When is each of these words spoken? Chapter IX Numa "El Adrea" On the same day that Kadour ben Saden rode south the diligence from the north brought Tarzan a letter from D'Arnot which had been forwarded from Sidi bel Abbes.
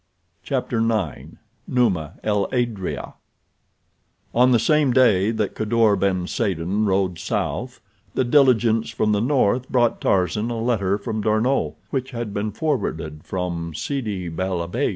Chapter 0.41 0.79
IX 0.79 1.33
Numa 1.67 2.13
"El 2.23 2.47
Adrea" 2.51 3.13
On 4.33 4.51
the 4.51 4.57
same 4.57 4.93
day 4.93 5.29
that 5.29 5.53
Kadour 5.53 5.95
ben 5.95 6.25
Saden 6.25 6.87
rode 6.87 7.19
south 7.19 7.79
the 8.15 8.23
diligence 8.23 8.89
from 8.89 9.11
the 9.11 9.21
north 9.21 9.69
brought 9.69 10.01
Tarzan 10.01 10.49
a 10.49 10.59
letter 10.59 10.97
from 10.97 11.21
D'Arnot 11.21 11.75
which 11.91 12.09
had 12.09 12.33
been 12.33 12.51
forwarded 12.51 13.21
from 13.23 13.75
Sidi 13.75 14.27
bel 14.27 14.63
Abbes. 14.63 14.89